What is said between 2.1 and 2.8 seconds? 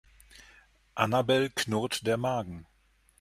Magen.